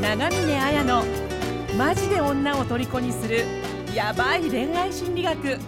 [0.00, 1.04] 長峰綾の
[1.76, 3.44] マジで女を虜にする
[3.94, 5.58] ヤバい恋愛心理学。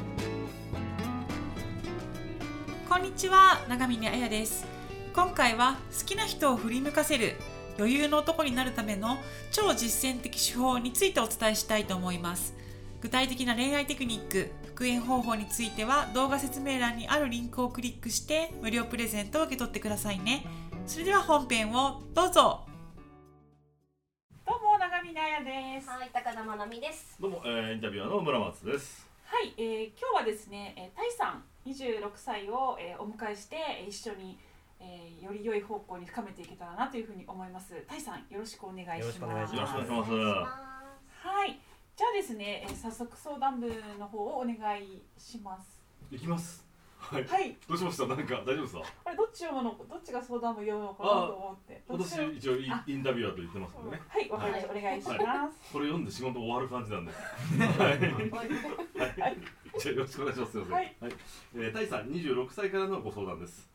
[2.89, 4.67] こんにちは長峰彩です。
[5.15, 7.35] 今回は好きな人を振り向かせる
[7.77, 9.19] 余裕の男になるための
[9.51, 12.55] 超実践的手法についてお伝えしたいと思います。
[13.03, 20.47] 具体的な恋愛テクニック復縁方法については動画説明欄にあるリンクをクリックして無料プレゼントを受け取ってくださいね。
[20.87, 22.72] それでは本編をどうぞ。
[25.13, 27.17] も長峰彩ですはい、高田真奈美です。
[27.21, 29.07] どうも、えー、インタビュアーの村松です。
[29.27, 34.39] はい、えー今日はですね、えー、タイさん26歳を、えーお迎えしてえー一緒に、
[34.81, 37.75] えーより良い方向に深めていけたらなというふうに思います。
[37.87, 38.99] タイさんよろしくお願いします。
[39.01, 40.13] よろしくお願いしよろしくお願いします。
[41.29, 41.61] はい、
[41.95, 45.79] じゃあですね、えー早速相談部の方をお願いします。
[46.11, 46.72] いきます。
[47.03, 47.25] はい。
[47.27, 48.07] はい、どうしました？
[48.07, 48.83] なんか大丈夫ですか？
[49.05, 51.83] これどっち読むのどっちが相談部読むのかなと思って。
[51.89, 54.03] どっち私一応インあインタビュアーと言ってますんでね。
[54.09, 54.73] はい、わかりました。
[54.73, 55.15] お願いしま
[55.51, 55.73] す。
[55.73, 57.13] これ読んで仕事終わる感じなんで。
[57.13, 59.21] はい。
[59.21, 59.37] はい。
[59.79, 60.53] じゃあよろしくお願いします。
[60.53, 60.77] すみません。
[60.77, 60.97] はい。
[61.55, 63.69] えー、タイさん26歳からのご相談です。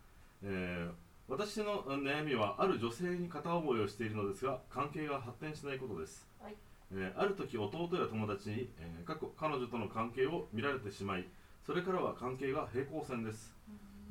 [0.43, 6.55] えー私の悩みはある女性に片思いをしているのですが関係が発展しないことです、はい
[6.93, 11.27] えーある時弟や友達に、えー過去彼女との関係を見られてしまい
[11.67, 13.53] それからは関係が平行線です。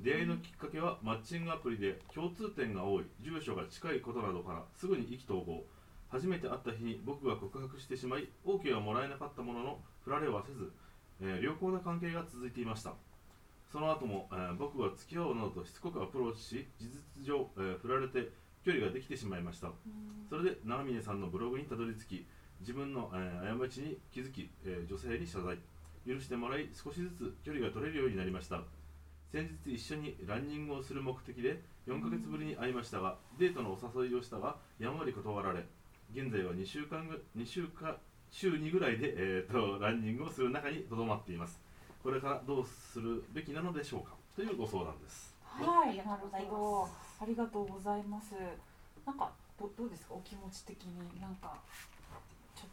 [0.00, 3.04] 出会いのきっかけはマッチングアプリで共通点が多い。
[3.22, 5.64] 住所が近いことなどからすぐに意気投合。
[6.10, 10.70] 初めて会った日に僕が告白してしまい OK はもらえなかったものの振られはせず、
[11.22, 12.92] えー良好な関係が続いていました。
[13.72, 18.28] その後も、えー僕が付き合おうなどとしつこくアプローチし事実上、えー振られて
[18.66, 19.72] 距離ができてしまいました。
[20.28, 22.26] それで長峰さんのブログにたどり着き
[22.60, 25.56] 自分の、えー過ちに気づき、えー女性に謝罪
[26.06, 28.60] 許してもらい少しずつ距離が取れるようになりました。
[29.32, 35.64] 先日一緒にランニングをする目的で4ヶ月ぶりに会いましたがデートのお誘いをしたがやんわり断られ
[36.14, 37.96] 現在は2週間ぐ2週間
[38.30, 41.58] 週2ぐらいで、えー、とランニングをする中にとどまっています。
[42.02, 44.14] これからどうするべきなのでしょうか？
[44.36, 45.34] というご相談です。
[45.44, 46.92] はい、ありがとうございなるほどます。
[47.20, 48.34] ありがとうございます。
[49.04, 50.14] なんかどどうですか？
[50.14, 51.54] お気持ち的になんか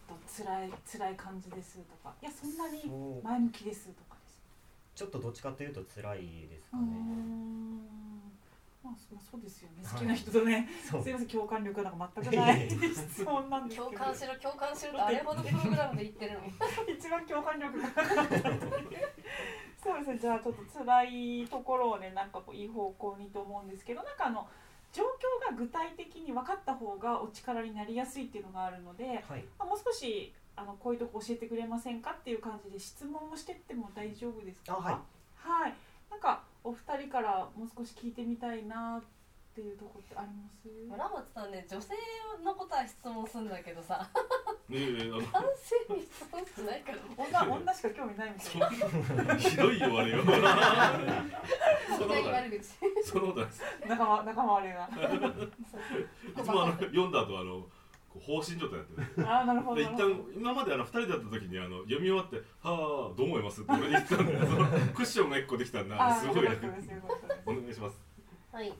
[0.07, 2.13] と辛い辛い感じですとか。
[2.21, 2.83] いやそんなに
[3.23, 4.39] 前向きですとかです。
[4.95, 6.83] ちょっとどっちかというと辛いですかね。
[6.83, 7.77] ん。
[8.83, 9.83] まあそまあそうですよね。
[9.83, 9.93] はい。
[9.93, 11.03] 好きな人とね、そう。
[11.03, 13.91] すいません共感力なんか全くない質問なんですけど。
[13.91, 16.39] 共感しろ、共感しろとあれほどプログラムで言ってるの。
[16.45, 16.53] に。
[16.99, 18.39] 一番共感力がなかった
[19.83, 20.17] そうですね。
[20.19, 24.47] じゃあちょっと辛いところをねなんかこういい方向にと思うんですけどなんかあの
[24.93, 29.43] 状況が具体的に分かった方がお力になりやすいっていうのがあるので、はい。
[29.59, 34.73] まあ、もう少しあのこういうとこ教えてくれませんかっていう感じで質問をしてっても大丈夫ですか？
[34.73, 34.93] あはい。
[35.35, 35.73] はい。
[36.11, 39.07] なんかお二人からもう少し聞いてみたいなって
[39.61, 40.67] いうところってあります？
[40.89, 41.93] 村松さんね、女性
[42.43, 44.09] のことは質問するんだけどさ、
[44.69, 45.21] えー、あの。
[45.31, 45.43] 男
[45.87, 46.97] 性に質問しないから。
[47.45, 49.35] 女女しか興味ないみたいな。
[49.35, 50.23] ひどいよあれよ。
[51.97, 52.67] そんなことない悪口。
[53.03, 53.63] そんなことないです。
[53.87, 54.89] 仲間仲間割れが。
[54.93, 57.61] いつもあの読んだ後あの
[58.09, 59.27] こう放心状態になってる。
[59.27, 62.73] ああなるほどで一旦今まであの2人だった時にあの読み終わって「は
[63.13, 64.33] あどう思います?」って言ってたんで
[64.93, 67.99] クッションが1個できたんでああのすごいお願いします。
[68.51, 68.73] はい。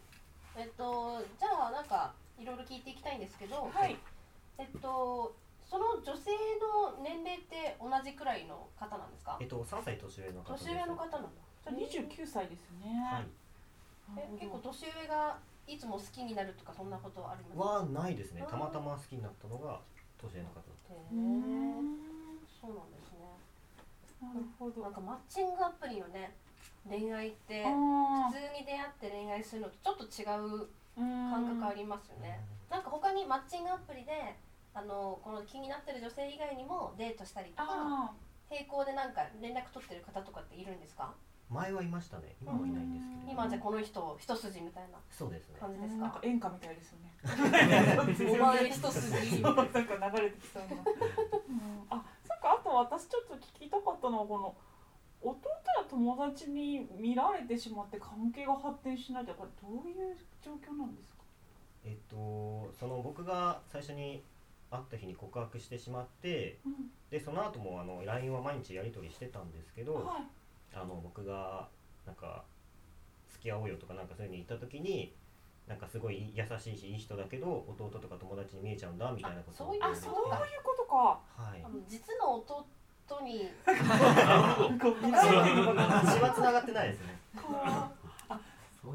[0.55, 3.69] えっと、じゃあ、なんか、いろいろ聞いていきたいんですけど。
[3.73, 3.97] はい
[4.59, 5.33] えっと、
[5.65, 6.29] その女性
[6.61, 9.37] の年齢って同じくらいの方なんですか？
[9.41, 9.47] えっ。
[9.47, 10.65] と三歳年上の方です。
[10.65, 11.29] 年上の方なんだ。
[11.63, 11.75] じゃあ
[12.05, 13.27] 29歳ですねはい。
[14.17, 17.63] え、結構年上がいつも好きになるとか、そんなことはありますか？
[17.65, 18.45] はないですね。
[18.47, 19.79] たまたま好きになったのが
[20.21, 21.21] 年上の方だっへうーー
[21.81, 21.97] ん
[22.61, 23.17] そうなんですね。
[24.21, 26.35] なるほどなんかマッチングアプリのね
[26.89, 27.69] 恋愛ってあ
[28.29, 32.23] 普通に出会って恋愛するのとちょっと違うー感覚ありりますよた。
[32.23, 32.39] ね。
[32.69, 34.35] なんか他にマッチングアプリで
[34.73, 38.11] あのこの気になってる女性以外にもデートしたりとかあ
[38.49, 41.13] 並行でなんか連絡取ってる方とかっているんですか？
[41.49, 42.35] 前はいましたね。
[42.41, 43.31] 今はいないんですけど。
[43.31, 45.57] 今じゃあこの人一筋みたいなそうですね。
[45.59, 46.01] 感じですか？
[46.03, 46.19] なんか？
[46.23, 47.13] 演歌みたいですよね
[48.33, 50.83] お前一筋 なんか流れてきそうな、うん、
[51.89, 54.55] あそっかあと私ちょっと聞きたかったのはこの
[55.23, 55.39] 弟
[55.77, 61.23] や友達に見られてしまって関係が発展しないってこれどういう状況なんですか？
[61.85, 64.23] えっとその僕が最初に
[64.69, 66.73] 会った日に告白してしまって、うん。
[67.09, 70.05] でその後もあの LINE は毎日やり取りしてたんですけど、はい。
[70.75, 71.67] あの僕が
[72.05, 72.43] なんか
[73.29, 75.13] 付き合おうよとかなんかそういうふうに言った時に
[75.67, 81.19] なんかすごい優しいしいい人だけど弟とか友達に見えちゃうんだみたいなことをあそういうあそういうことか。
[81.37, 81.63] はい。
[81.63, 82.65] あの実の弟
[83.21, 83.49] に。
[83.65, 84.69] なるほど。
[84.79, 87.19] こう見られてるのかな血は繋がってないですね。
[87.35, 87.91] あ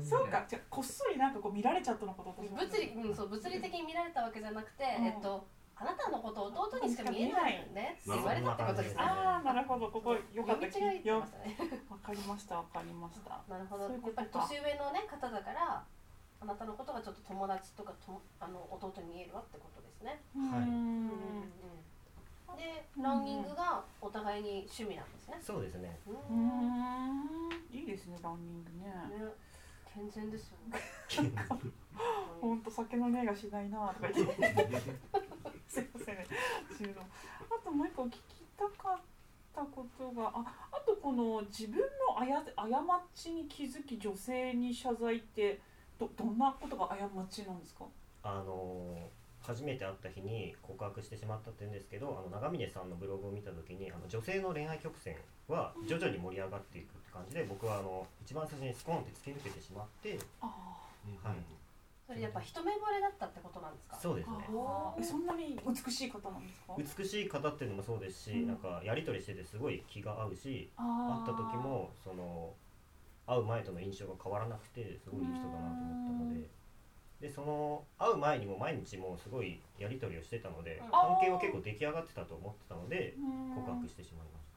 [0.02, 0.44] そうか。
[0.48, 5.06] じゃあこっそりなんかこう見られちゃったのかと物理、うん、そう物理的に見られたわけじゃなくて、うん。
[5.06, 5.46] えっと
[5.80, 7.94] あなたのことを弟にしか見えないよね。
[8.00, 9.00] って言われたってことですね。
[9.00, 9.88] ああなるほど。
[9.88, 11.38] ここよかった読み違いってました。
[11.38, 11.56] ね
[11.88, 12.56] わかりました。
[12.56, 15.84] わかりましたなるほどやっぱり年上のね方だから
[16.40, 20.20] あなたのことがちょっと友達とかとあの弟に見えるわってことですね。
[20.34, 20.62] はい。
[20.62, 21.40] うーん
[22.56, 25.38] でランニングがお互いに趣味なんですね。
[25.40, 25.98] そうですね。
[26.06, 27.50] うん。
[27.70, 28.86] いいですねランニングね。
[29.24, 29.32] ね。
[29.94, 31.32] 健全ですよね。
[32.40, 34.34] ほんと酒の匂いがしないなとか言って。
[35.68, 36.26] すいませんね
[37.50, 38.18] あともう一個聞き
[38.56, 38.98] たかっ
[39.54, 45.60] たことがああとこの自分のあや過ちに気づき女性に謝罪って
[45.98, 46.96] どどんなことが過
[47.28, 47.84] ちなんですか？
[48.22, 49.10] あの
[49.48, 55.16] 初めて会った日に告白してしまったって言うんですけどあの長峰さんのブログを見た時にあの女性の恋愛曲線
[55.48, 60.46] は徐々に盛り上がっていくって感じで僕はあの一番最初にスコーンって突き抜けてしまってあ
[61.24, 61.36] はい。
[62.06, 63.96] それやっぱ一目惚れだったってことなんですか？
[64.00, 64.36] そうですね。
[65.02, 66.60] そんなに美しい方なんです
[66.96, 67.02] か？
[67.02, 68.48] 美しい方っていうのもそうですし、うん。
[68.48, 72.54] なんかやり取りしててすごい気が合うしあ会った時もその
[73.26, 76.48] 会う前との印象が変わらなくてすごいいい人だなと思ったので
[77.20, 80.90] でその会う前にも毎日もうすごいやり取りをしてたのでうん。
[80.90, 83.14] 関係は結構出来上がってたと思ってたので
[83.54, 84.48] 告告白してしまいまし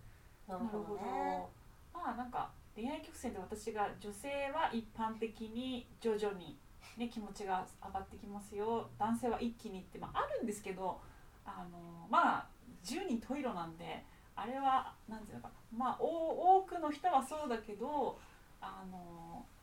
[0.47, 1.45] なるなるほどね。
[1.93, 6.57] まあなんか恋愛曲線で私が女性は一般的に徐々に、
[6.97, 8.89] ね、気持ちが上がってきますよ。
[8.97, 10.99] 男性は一気にって、まあ、あるんですけど
[11.45, 12.47] あのまあ
[12.83, 14.03] 十人十色なんで
[14.35, 15.77] あれはなんていうのかな。
[15.77, 18.17] まあお多くの人はそうだけど
[18.59, 19.60] あのまあ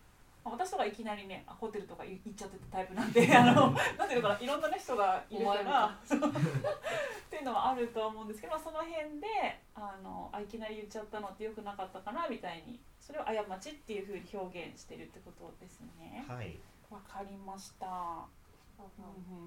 [0.50, 9.26] 私とかいきなりねホテルとか行っちゃってたタイプなんで あのなんていうのかないろんな、ね、人がいるから っていうのはあるとは思うんですけど、まあ、その辺で
[9.74, 16.24] あのあいきなり言っちゃったのってよくなかったかなみたいにそれを過ちっていうふうに表現してるってことですね。
[16.26, 16.58] たはい。
[16.90, 17.86] わかりました。
[17.86, 19.42] うんうん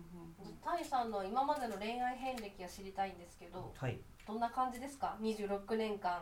[0.45, 3.99] うんタイさんの今までの恋愛遍歴が知りたいんですけどはい。
[4.27, 6.21] どんな感じですか？26年間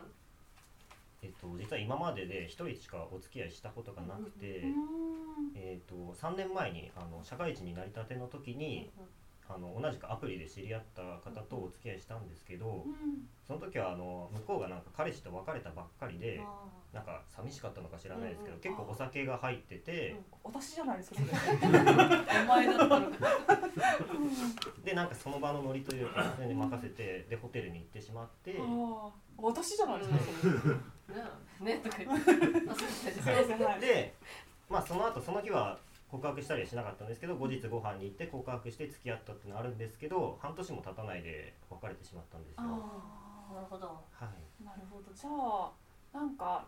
[1.22, 4.74] えっと実は今までで一人しかお付き合いしたことがなくて、うん。
[5.54, 8.90] えっと3年前にあの社会人になりたての時に
[9.52, 13.28] あの同じくアプリで知り合った方とお付き合いしたんですけどうん。
[13.46, 21.28] その時はあの向こうがなんか彼氏と別れたばっかりであなんか寂しかったのか知らないですけど、結構お酒が入ってて、私じゃないですかそれ。
[21.28, 23.16] ー お前だったのか。
[24.84, 31.72] でなんかその場のノリというかそれに任せてでホテルに行ってしまって、ああ私じゃないですかそれ。
[31.72, 33.80] ねねとか言って。
[33.86, 34.14] で
[34.68, 35.78] まあその後その日は
[36.10, 42.64] 告白したりはしなかったんですけど後日ご飯に行って告白して付き合ったっていうのはあるんですけど半年も経たないで別れてしまったんですよ。
[42.66, 43.86] あなるほど。
[43.86, 44.28] はい。
[44.62, 45.12] あなるほど。
[45.14, 45.70] じゃあ
[46.12, 46.66] なんか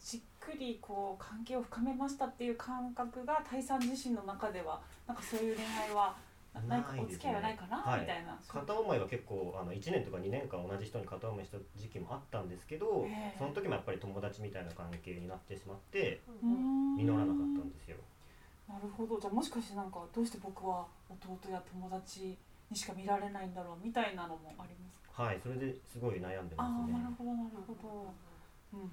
[0.00, 6.14] じっくりこう関係を深めましたっていう感覚がタイさん自身の中ではなんかそういう恋愛は
[6.54, 8.00] なないかないですねお付き合いはないかな、はい。
[8.00, 8.38] みたいな。
[8.46, 16.96] 片思いは結構あの1年とか2年間同じ人に片思いした時期もあったんですけど、ええその時もやっぱり友達みたいな関係になってしまってうーん。
[16.96, 17.96] 実らなかったんですよ。
[18.68, 19.18] なるほど。
[19.20, 22.36] じゃあもしかしてなんかどうして僕は弟や友達
[22.70, 25.22] にしか見られないんだろうみたいなのもありますか？
[25.22, 26.98] はいそれですごい悩んでああますね。
[26.98, 28.12] なるほどなるほど。
[28.74, 28.90] うんうんうん。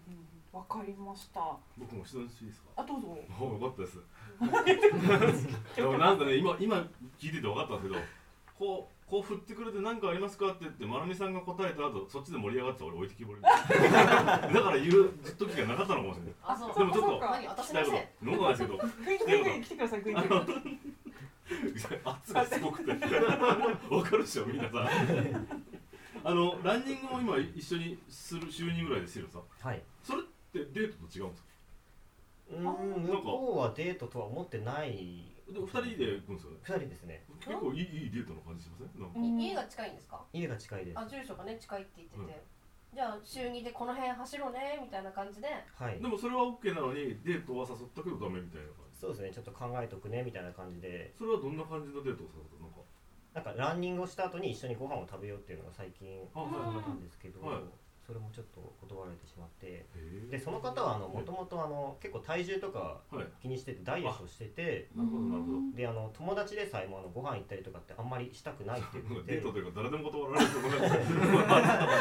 [0.53, 1.57] わかりました。
[1.77, 2.69] 僕も質問していいですか？
[2.77, 3.17] あどうぞ。
[3.41, 3.97] およかったです。
[5.75, 6.77] でもなんかね今今
[7.19, 8.01] 聞いてて分かったんですけど
[8.59, 13.49] こうこう振ってくれて何かありますかって言ってまなみさんが答えた後そっちで盛り上がって俺置いてきぼりだ。
[13.61, 16.33] から言う時がなかったのかもしれない。
[16.41, 16.73] あそう。
[16.79, 18.79] でもちょっと聞きたいこないですけど
[19.61, 20.01] 来てください。
[22.05, 22.97] 圧がすごくてわ
[24.01, 24.87] かるでしょ皆さん
[26.23, 29.39] あの ランニングも今一緒にする週2ぐらいでしてるさ。
[29.61, 29.83] はい。
[30.01, 31.49] それってデートと違うんですか？
[32.49, 37.25] うーん向こうはデートとは思ってないで2人で行くんですよね？2人ですね。
[37.43, 39.01] 結構いいいいデートの感じしません？
[39.01, 39.19] なんか。
[39.19, 40.23] 家が近いんですか？
[40.33, 40.99] 家が近いです。
[40.99, 42.27] あ住所がね近いって言ってて、うん。
[42.95, 45.47] じゃあ週2でこの辺走ろうねみたいな感じで。
[45.75, 45.99] はい。
[45.99, 48.99] でもそれは OK なのにデートは誘ったけどダメみたいな感じ？
[48.99, 51.13] そうですねちょっと考えとくねみたいな感じで。
[51.17, 52.81] それはどんな感じのデートを誘ったのか。
[53.33, 56.87] なんかランニングをした後に一緒にご飯を食べようっていうのが最近あはいはいはい。
[56.87, 57.59] なんですけど、はい
[58.05, 59.85] それもちょっと断られてしまって
[60.29, 63.25] でその方はもともと結構体重とかはい。
[63.41, 65.77] 気にしててダイエットしててなるほどなるほど。
[65.77, 70.97] であの友達でさえもあのご飯行ったりとかってあんまりしたくないって言ってデートというか誰でも断られると思います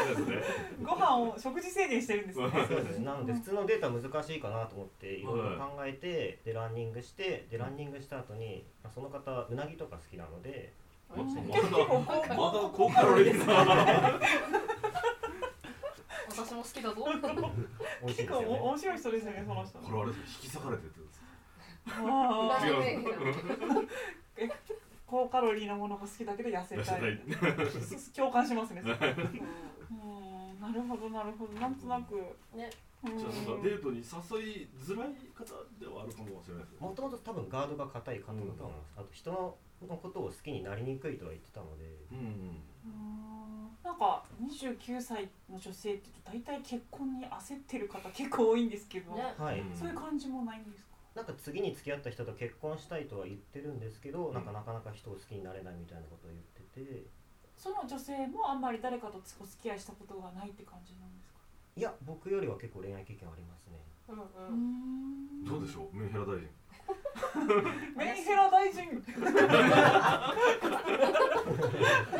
[0.09, 0.35] ですね。
[0.83, 2.49] ご飯を食事制限してるんですね。
[2.51, 3.05] そうですね。
[3.05, 10.73] なので普通のデートは難しいかなと思っていろいろ考えてでランニングしてでランニングした後にまあその方うなぎとか好きなので
[11.15, 11.23] まだ
[12.35, 14.62] まだ高カロリー な私
[16.63, 17.03] も好きだぞ。
[18.07, 19.79] 結構ですよね面白い人ですよねその人。
[19.79, 21.01] これあれです引き裂かれてるって
[21.87, 22.67] あー。
[22.67, 23.89] 違う
[25.05, 27.19] こうカロリーなものが好きだけど痩せたい。
[28.15, 28.89] 共感しますねうん。
[30.59, 31.53] なるほどなるほど。
[31.59, 32.15] なんとなく。
[32.55, 32.69] ね。
[33.03, 33.17] うん。
[33.17, 34.01] じゃあデートに誘
[34.63, 35.45] いづらい方
[35.79, 36.77] ではあるかもしれないですね。
[36.79, 39.57] もともと多分ガードが硬い方だと思います、あと人の
[39.97, 41.83] ことを好きになりにくいとは言ってたので。
[42.11, 42.72] うんうん
[43.83, 49.33] なんか29歳の女性って言うと大体結婚に焦ってる方結構多いんですけど、ね。
[49.37, 49.75] はい、うん。
[49.75, 50.93] そういう感じもないんですか？
[51.15, 57.05] なんか次に付き合った人と結婚したいとは言ってるんですけど、なんかなかなか人を好きになれないみたいなことを言ってて。
[57.55, 61.37] その女性もあんまり誰かとお付き合いしたことがないって感じなんですか？
[61.77, 63.79] いや僕よりは結構恋愛経験ありますね。
[64.09, 64.55] うんううん
[65.43, 65.45] ん。
[65.45, 65.95] どうでしょう？
[65.95, 66.49] メンヘラ大臣。
[67.95, 68.89] メンヘラ大臣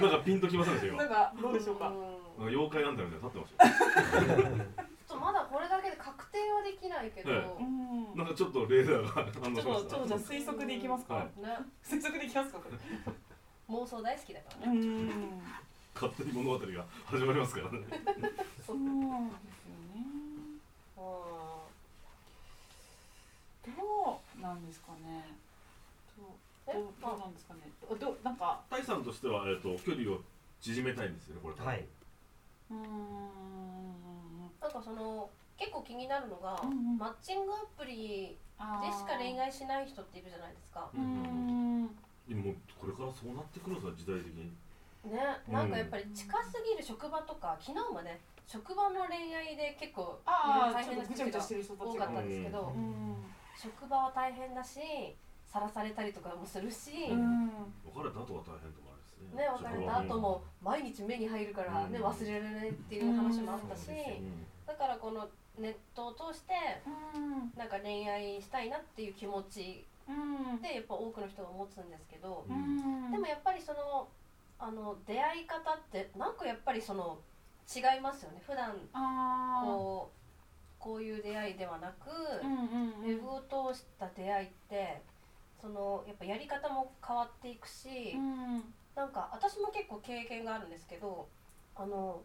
[0.02, 1.90] なんかピンときませんでした今なんかどうでしょうか？
[1.90, 9.10] んなんか妖怪なんだよね立ってましたちょっとまだこれだけで確定はできないけど、はいうんなんかちょっとレーダーが
[9.42, 9.70] 反応ちしました。
[9.72, 11.26] ょっとちょっとじゃあ推測でいきますか、はい。
[11.42, 11.58] ね。
[11.84, 12.60] 推測でいきますか？
[12.60, 12.78] これ。
[13.76, 15.42] 妄想大好きだからね、うん。
[15.96, 17.72] 勝手に物語が始まりますからね。
[17.72, 19.32] そうですよね。
[20.98, 21.00] う
[23.66, 23.72] ど
[24.38, 25.26] うなんですかね？
[26.66, 27.62] どうどうなんですかね。
[28.00, 28.62] どなんか。
[28.70, 30.20] タイさんとしては、えっと距離を
[30.62, 31.86] 縮めたいんですよねこれからはい、
[32.72, 32.80] うーん。
[32.80, 36.98] んなんかその結構気になるのが、うんうん。
[36.98, 38.38] マッチングアプリ
[38.82, 40.90] でしか恋愛しない人っているじゃないですか。
[40.94, 41.88] うーん
[42.28, 44.52] でもこれからそうなってくるんですよ時代的に。
[45.12, 45.20] ね。
[45.50, 51.92] なんかやっぱり近すぎる職場とか昨日もね職場の恋愛で結構ああ大変なちょっとぐちゃぐちゃ人がしてる人たちが。
[51.92, 53.16] 多かったんですけど、うん。
[53.56, 54.80] 職場は大変だし
[55.54, 57.46] さらされたりとかもするし、うん。
[57.86, 59.44] 別れた後は大変とかあるですね。
[59.44, 62.04] ね、別れた後も毎日目に入るから、ねうん。
[62.04, 64.46] 忘れられないっていう話もあったし、うん。
[64.66, 65.30] だからこの
[65.60, 66.54] ネットを通して
[67.16, 67.54] うん。
[67.56, 70.12] なんか恋愛したいなっていう気持ちう
[70.58, 70.60] ん。
[70.60, 73.12] でやっぱ多くの人が持つんですけど、うん。
[73.12, 74.08] でもやっぱりその
[74.58, 77.20] あの出会い方ってなんかやっぱりその
[77.70, 78.42] 違いますよね。
[78.44, 78.74] 普段
[79.64, 82.10] こうこういう出会いではなく、
[82.44, 83.06] うんうん。
[83.06, 85.13] ウェブを通した出会いって
[85.64, 88.64] そのやっぱやり方も変わっていくし、うん。
[88.96, 91.28] なんか私も結構経験があるんですけど
[91.74, 92.22] あの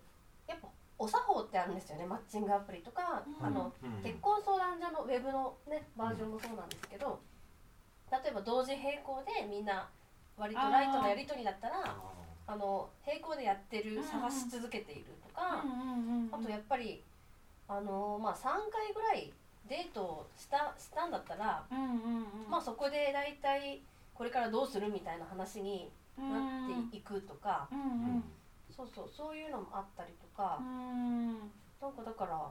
[0.47, 0.68] やっぱ
[0.99, 3.47] お作法ってあるんですよねマッチングアプリとか、うん。
[3.47, 7.21] あのうん結婚相談所のウェブの、ね、バージョンもそうなんですけど
[8.11, 9.88] 例えば同時並行でみんな
[10.37, 11.95] 割とライトなやり取りだったら
[12.49, 17.02] あの並行でやってるうん探し続けているとか、うんうんあとやっぱり
[17.68, 19.33] あの、まあ、3回ぐらい
[19.68, 21.88] デートをしたしたんだったら、うんうんう
[22.48, 22.50] ん。
[22.50, 23.80] まあ、そこで大体
[24.14, 27.84] これからどうするみたいな話になっていくとか、うんう
[28.18, 28.25] ん。
[28.75, 30.58] そうそうそういうのもあったりとか。
[30.60, 31.38] う、ん。
[31.80, 32.50] なんかだから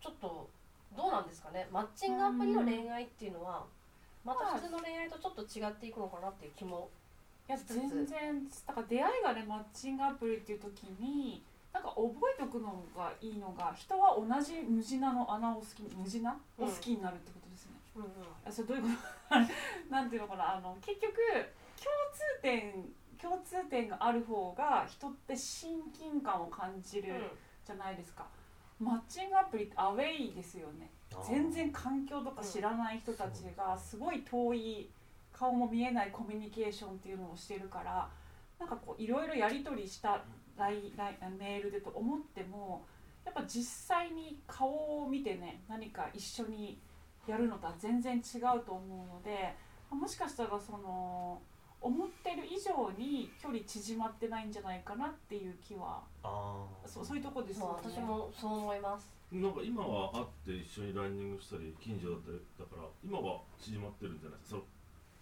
[0.00, 0.48] ちょっと
[0.96, 1.68] どうなんですかね。
[1.70, 3.64] マッチングアプリの恋愛っていうのは
[4.24, 6.88] また普通の恋愛とちょっと違っていくのかなっていう気も
[7.48, 11.42] いや全然だから出会いがねマッチングアプリっていう時に
[11.74, 18.10] なんか覚えておくのがいいのが人は同じムジナの穴を好きムジナを好きになるってことですね、うんうん。
[18.46, 18.88] あそれどういうこ
[19.28, 19.34] と？
[19.92, 20.54] なんていうのかな？
[20.54, 21.20] あの結局共
[22.14, 27.30] 通点共通点がある方が人って親近感を感じる
[27.64, 28.26] じゃないですか、
[28.78, 30.90] マッチングアプリってアウェイですよね。
[31.26, 34.90] 全然環境とか知らない人たちがすごい遠い
[35.32, 38.08] 顔も見えないコミュニケーションっていうのをしてるから
[38.58, 40.20] なんかこういろいろやり取りした
[40.56, 42.84] ライライメールでと思っても
[43.24, 43.64] やっぱ実
[43.96, 46.78] 際に顔を見てね何か一緒に
[47.26, 49.54] やるのとは全然違うと思うので
[49.90, 51.40] もしかしたらその
[51.80, 57.72] 思ってる以上に距離縮まってないんじゃないかなっていう気はあーそうそういうとこですよね。
[57.72, 64.60] まあ私もそう思いますなんか今は会って一緒にランニングしたり近所だったりだから今は縮まってるんじゃないですか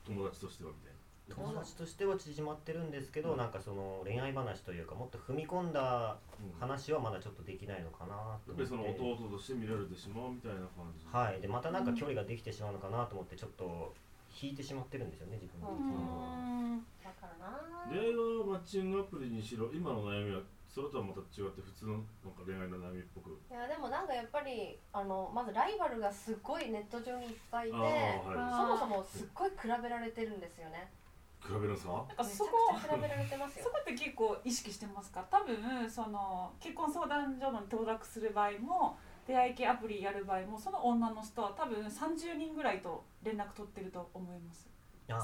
[0.06, 0.91] その友達としてはみたい
[1.30, 3.38] 友達としては縮まってるんですけど、うん。
[3.38, 6.16] なんかその恋愛話というかもっと踏み込んだ
[6.58, 8.14] 話はまだちょっとできないのかな
[8.44, 11.06] とやっぱりその弟として見られてしまうみたいな感じ。
[11.10, 11.40] はい。
[11.40, 13.94] でまたなんか距離ができてしまうのかなと思ってちょっと
[14.42, 16.00] 引いてしまってるんですよね自分う的には
[16.40, 17.90] んだからな。
[17.90, 20.40] 恋愛はマッチングアプリにしろ今の悩みは
[20.72, 22.02] それとはまた違って普通のなん
[22.32, 23.36] か恋愛の悩みっぽく。
[23.50, 30.88] いやでもなんかやっぱりあのまずライバルがすっごいネット上にいっぱいいてはそもそもすっごい比べられてるんですよね。
[30.88, 31.01] い
[31.42, 31.92] 比べるんですか？
[31.92, 33.64] なんかめちそこゃくちゃ比べられてますよ。
[33.64, 35.24] そこって結構意識してますか？
[35.30, 38.96] 多分その結婚相談所に登録する場合も
[39.26, 44.68] 出会い系アプリやる場合もその女の人は多分30人ぐらいと連絡取ってると思います、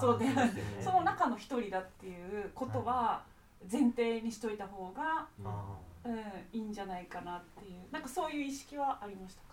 [0.00, 0.52] そうでね。
[0.80, 3.22] その中の一人だっていうことは
[3.70, 6.16] 前提にしといた方が、あうん、
[6.52, 7.92] いいんじゃないかなっていう。
[7.92, 9.48] なんかそういう意識はありましたか？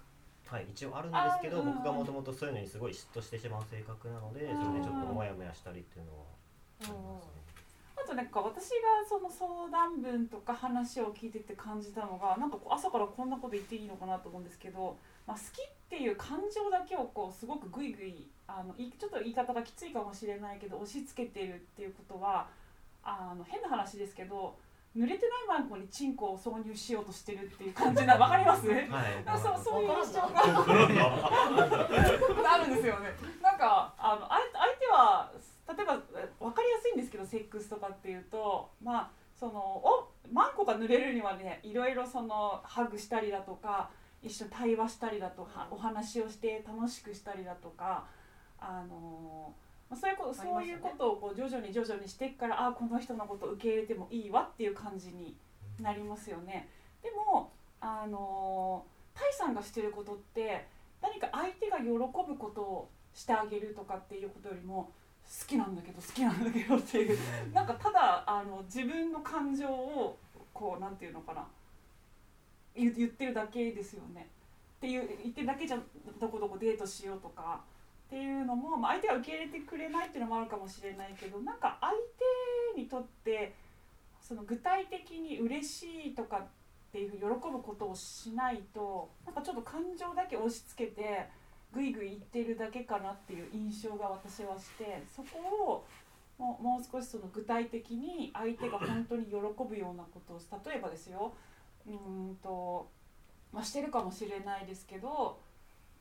[0.51, 6.25] ーはい一応あるんですけど僕がもともとそういうのにすごい嫉妬してしまう性格なのでそれでちょっとモヤモヤしたりっていうのは
[6.82, 7.36] ありますね
[7.98, 8.75] あとなんか私が
[9.08, 22.48] その相談文とか話を聞いてて感じたのがなんかこう朝からこんなこと言っていいのかなと思うんですけど、まあ、好きっていう感情だけをこうすごくグイグイあのいちょっと言い方がきついかもしれないけど押し付けてるっていうことは
[23.03, 24.55] あの変な話ですけど
[24.96, 28.67] 濡れてないマンコにチンコを挿入しようとしてるっていう感じなわかります？
[28.70, 28.88] はい
[29.25, 30.41] あそうそういうわ印象が
[32.53, 33.10] あるんですよね。
[33.41, 35.32] なんかあのあい相手は
[35.67, 43.89] 例えばえわかりやすいんですけどセックスとかっていうとまあそのおマンコが濡れるにはねいろいろそのハグしたりだとか
[44.24, 48.06] 一緒に対話したりだとかお話をして楽しくしたりだとか
[48.60, 49.54] あの
[49.89, 55.36] まあそういうことそういうことをこう徐々に徐々にしていくからあこの人のことを受け入れてもいいわっていう感じに
[55.80, 56.70] なりますよね。
[57.04, 57.51] でも
[57.82, 60.65] あのタイさんがしてることって
[61.01, 64.92] 何か相手が喜ぶことをしてあげるとかっていうことよりも
[65.27, 67.17] 好きなんだけど好きなんだけどっていう
[67.53, 70.17] なんかただあの自分の感情を
[70.53, 71.46] こうなんていうのかな
[72.75, 74.27] 言言ってるだけですよね。
[74.77, 75.79] っていう言ってるだけじゃ
[76.20, 77.62] どこどこデートしようとか
[78.08, 81.94] っていうのも、まあ、相手が受け入れてくれないっていうのもあるかもしれないけどなんか相
[82.75, 83.55] 手にとって
[84.22, 86.48] その具体的に嬉しいとかっ
[86.91, 91.27] ていうふうに喜ぶことをしないとなんかちょっと感情だけ押し付けて
[91.75, 95.39] ぐいぐい言ってるだけかなっていう印象が私はしてそこ
[95.74, 95.86] を
[96.38, 101.34] もうもう少しその具体的に相手が本当に喜ぶようなことをし例えばですよ
[101.86, 102.88] うーんと、
[103.51, 105.38] まあ、してるかもしれないですけど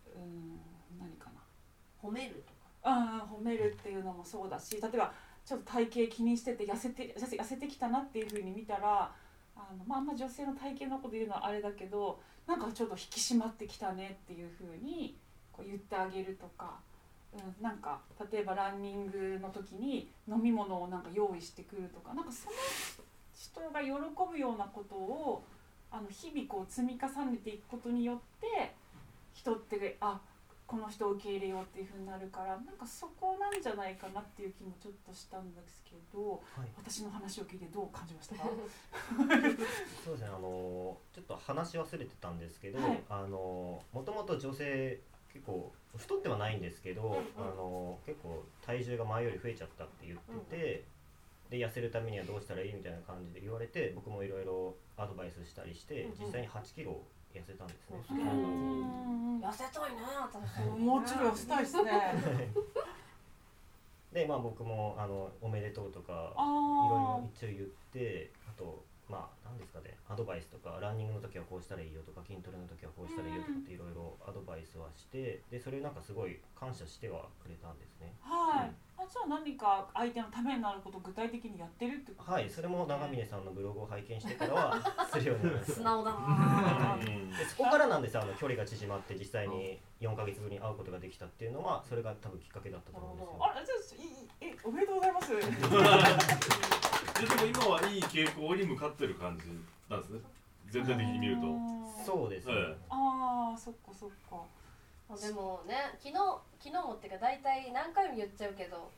[0.06, 0.60] うーん
[0.98, 1.40] 何かな。
[2.02, 2.64] 褒めるとか。
[2.84, 5.12] うん褒めるっていうのもそうだし例えば
[5.44, 9.10] ちょっと体型気にしてて痩せて痩せ痩せてきたなっていうふうに見たら
[9.56, 15.16] あの、まあ、あんま女性の体型のこと言うのはあれだけどなんかちょっと引き締まってきたねっていうふうに
[15.56, 16.78] こう言ってあげるとか、
[17.32, 18.00] うん、なんか
[18.32, 22.56] 例えばランニングの時に飲み物をなんか用意してくるとかなんかその
[23.34, 23.90] 人が喜
[24.30, 25.44] ぶようなことを
[25.90, 28.72] あの日々こう積み重ねていくことによって
[29.32, 30.20] 人ってあ
[30.66, 36.68] この人を受け入れようっていうふうになるからなんかそこなんじゃないかなっていう気もちょっとしたんですけどはい。
[36.76, 38.44] 私の話を聞いてどう感じましたか？
[40.04, 43.02] そうですねあのちょっと話し忘れてたんですけど、はい。
[43.10, 44.98] あのもともと女性
[45.34, 47.18] 結構太ってはないんですけど、んうん。
[47.36, 50.18] あの結構体重が前より増えちゃったって言っ
[50.48, 50.84] てて、
[51.50, 56.26] で痩せるためにはどうしたらいいみたいな感じで言われて僕もいろいろアドバイスしたりして、うんうん。
[56.26, 57.02] 実際に8キロ
[57.34, 57.98] 痩せたんですね。
[58.10, 58.14] う。
[58.14, 59.40] んうん。
[59.42, 60.62] 痩せたいね私。
[60.78, 61.92] もちろんしたいですね。
[64.12, 66.38] でまあ僕もあのおめでとうとかいろいあ
[67.18, 68.84] ろ一応言ってあと
[70.14, 78.14] アドバイスとかランニングの時はこうしたらいいよとか筋トレの時はこうしたらいいよとかっていろいろアドバイスはしてでそれなんかすごい感謝してはくれたんですね。
[78.22, 78.70] あはい。
[78.96, 82.30] あじゃあ何か相手のためになることを具体的にやってるってこと？
[82.30, 84.78] はいそれも長峰さんのブログを拝見してからは
[85.10, 85.72] するようになりました。
[85.74, 87.30] 素直だなうん。
[87.34, 93.38] でそこからなんですよあの距離が縮まって実際に4ヶ月ぶりに会うことができたっていうのはそれが多分きっかけだったと思うんですよ。
[93.42, 95.32] あれじゃあいいえおめでとうございます。
[97.14, 99.44] ででも今はいい傾向に向かってる感じ
[99.88, 100.20] なんですね。
[100.70, 101.42] 全体的に見ると。
[102.04, 104.42] そうですね、えああそっかそっか。
[105.08, 106.14] あでもね昨日
[106.60, 108.90] 昨日もっていうか大体何回も言っちゃうけど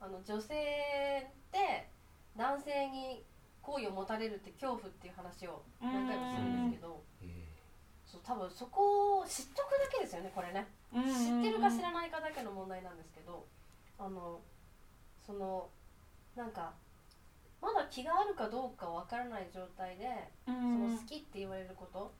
[0.00, 1.88] あの女性って
[2.36, 3.24] 男性に
[3.62, 7.26] 好意を持たれるって恐怖っていう話を何回もするんですけどえ
[8.06, 10.66] そう多分そこを知っとくだけですよねこれね。
[10.92, 13.44] 知ってるか知らないかだけの問題なんですけど
[13.98, 14.40] あの
[15.26, 15.68] その
[16.36, 16.72] なんか
[17.60, 20.06] まだ気があるかどうかわからない状態で
[20.44, 22.12] そその好きって言われること。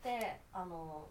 [0.00, 1.08] ってあの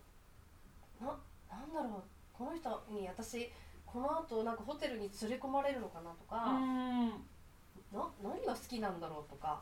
[0.99, 1.07] な
[1.49, 2.03] なんだろう。
[2.33, 3.51] この人に私
[3.85, 7.09] この後なんかホテルに連れ込まれるのかなとか、うん。
[7.91, 9.61] な何が好きなんだろうとか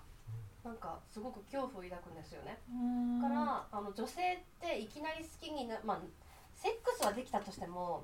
[0.64, 2.60] なんかすごく恐怖を抱くんですよね。
[3.22, 6.00] からあの女性っていきなり好きになまあ
[6.56, 8.04] セックスはできたとしても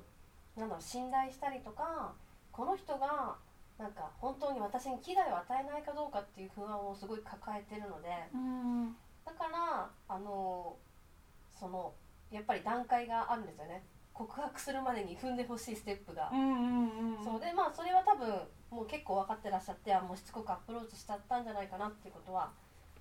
[0.56, 2.12] なんだろう信頼したりとか
[2.52, 3.36] この人が
[3.78, 8.96] なんか本当に私に危害を与えないかどうかっていう不安をすごい抱えてるのでうん。
[9.24, 10.76] だからあの
[11.58, 11.92] その
[12.30, 13.82] やっぱり段階があるんですよね。
[14.12, 16.30] 告白するまでに踏んでほしいステップが。
[17.24, 18.28] そうでまあそれは多分
[18.70, 22.50] もう結構分かってらっしゃってあもうしつこくアプローチしちゃったんじゃないかなっていうことは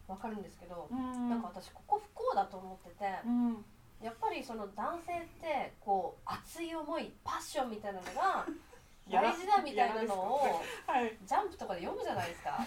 [0.08, 1.30] 分かるんですけど、うん。
[1.30, 3.66] なんか私ここ不幸だと思ってて、うん。
[4.02, 8.46] やっぱりその男性ってこう熱い思いパッションみたいなのが
[9.10, 11.18] 大事だみたいなのをはい。
[11.26, 12.58] ジャンプとかで読むじゃないですか。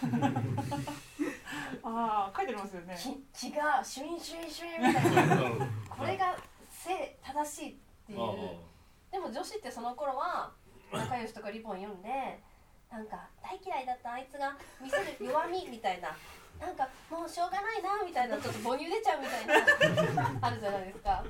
[1.83, 2.96] ああ書いてありますよね。
[3.33, 5.66] き気がシュインシュインシュインみたいな。
[5.88, 6.37] これが
[6.70, 7.75] 正正しいっ
[8.07, 8.18] ていう。
[9.11, 10.53] でも女子ってその頃は
[10.92, 12.40] 仲良しとかリボン読んで
[12.90, 16.16] なんか大嫌いだったあいつが見せる弱みみたいな
[16.61, 19.55] なんかもうしょうがないなみたいなちょっと母乳出ちゃうみたいな
[20.47, 21.25] あるじゃないですか。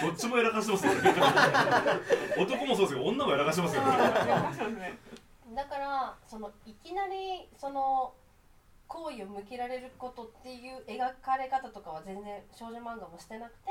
[0.00, 1.12] どどっちもやらかしてますよね
[2.38, 4.98] 男もそうですけど女もやらかしてますよね
[5.54, 8.14] だからそのいきなりその
[8.88, 13.70] 好意を向けられることっていう描かれ方とかは全然少女漫画もしてなくて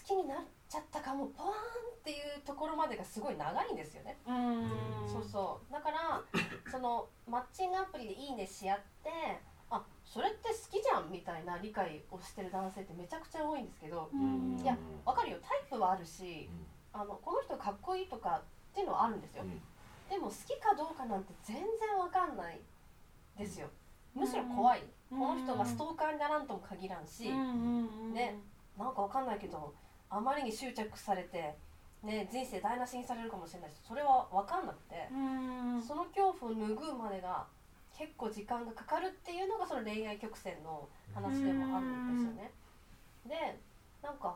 [0.00, 1.58] 好きになっちゃったかもポワーンっ
[2.04, 4.16] ていうところまでがすごい長いんですよね。
[4.26, 4.70] うん。
[5.06, 5.72] そうそう。
[5.72, 6.22] だから
[6.70, 9.51] そのマッチングアプリで「いいね」し合ってあ
[10.12, 14.60] それって好きじゃんみたいな理解をしてる男性ってめちゃくちゃ多いんですけどうん。
[14.60, 15.38] いやわかるよ。
[15.40, 16.50] タイプはあるし
[16.92, 19.44] あのこの人かっこいいとかっていうのはあるんですよ。
[19.44, 19.56] うん。
[20.10, 21.64] でも好きかどうかなんて全然
[21.98, 22.60] わかんない
[23.38, 23.68] ですよ。
[24.14, 24.82] むしろ怖い。
[25.08, 27.30] この人がストーカーにならんとも限らんし。
[28.12, 28.36] ね
[28.76, 29.72] なんかわかんないけど
[30.10, 31.56] あまりに執着されて
[32.02, 35.08] ね人生台無しにされるかもしれないしそれはわかんなくて。
[35.10, 35.82] うん。
[35.82, 37.46] その恐怖を拭うまでが
[38.02, 42.50] 結構時間がかかるっていうのがその恋愛曲線の話でもあるんですよね。
[43.24, 43.58] で
[44.02, 44.34] なんか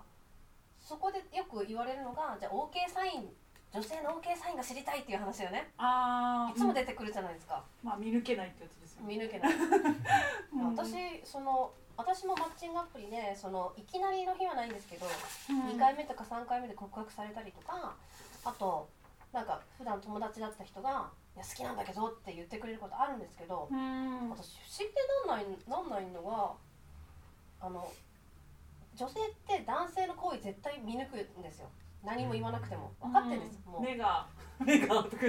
[0.78, 3.26] そこでよく言われるのがじゃあ OK サイン
[3.74, 5.72] 女性の OK サインが知りたいっていう話よね。
[5.78, 7.64] ああいつも出てくるじゃないですか。
[7.82, 9.16] まあ見抜けないってやつですよね。
[9.16, 9.52] 見抜けない。
[10.54, 10.76] うん。
[10.76, 15.06] 私その私もマッチングアプリでそのいきなりの日はないんですけど
[15.50, 15.62] うん。
[15.74, 17.96] 2回目とか3回目で告白されたりとか
[18.44, 18.88] あと
[19.32, 24.30] なんか普段友達だった人が「いや好きなんだけど」って言ってくれることあるんですけどうん。
[24.30, 24.94] 私不思議で
[25.28, 26.54] なんないなんないのが
[27.60, 27.90] あの
[28.94, 31.68] 女性って男性の行為絶対見抜くんですよ。
[32.02, 32.92] 何も言わなくても。
[33.00, 33.82] 分かってるんです、もう。
[33.82, 34.26] 目が
[34.60, 35.22] 目がとか。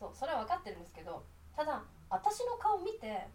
[0.00, 0.10] そう。
[0.14, 1.22] それは分かってるんですけど
[1.54, 3.28] ただ私の顔見て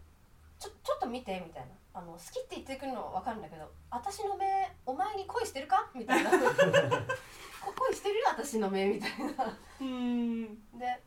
[0.58, 1.72] ちょちょっと見てみたいな。
[1.96, 5.88] あの好きって言ってくるのは分かるんだけど私の目お前に恋してるか？
[5.94, 6.30] みたいな。
[7.64, 9.58] こ恋してるよ私の目みたいな。
[9.80, 10.78] うん。
[10.78, 11.00] で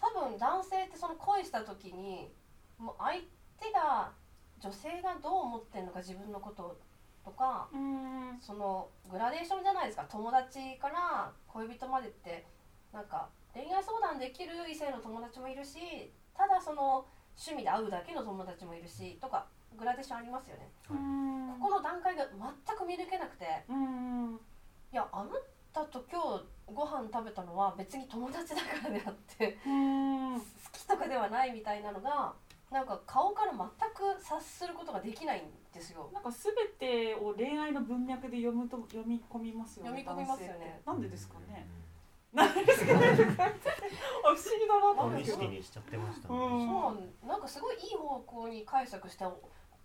[0.00, 2.32] 多分男性ってその恋した時に
[2.78, 3.20] もう相
[3.60, 4.12] 手が
[4.58, 6.78] 女性がどう思ってるのか自分のこと
[7.24, 8.38] とかうん。
[8.40, 10.06] そのグラデーションじゃないですか。
[10.08, 12.46] 友達から恋人までって。
[12.92, 17.06] なんか恋愛相談できる異性の友達もいるしただその
[17.38, 19.46] 趣味で会うだけの友達もいるしとか
[19.78, 20.70] グラデーションありますよね。
[20.90, 21.54] うん。
[21.60, 23.64] ここの段階が全く見抜けなくて。
[23.68, 24.40] うん。
[24.92, 25.30] いやあな
[25.72, 32.32] たと今日ご飯食べたのは別に友達だからであってうん好きとかではないみたいなのが
[32.70, 33.58] なんか顔から全
[33.94, 35.42] く察することができないん
[35.74, 40.02] ですよなんかすべてを恋愛の文脈で読むと読み込みますよね。
[40.04, 41.66] 読み込みますよねなんでですかね。
[42.32, 43.00] なんでですかね。
[43.00, 45.24] 不思議だなと思って。
[45.24, 49.24] 識にしちゃってましたね、うんそうなんかすごいいい方向に解釈して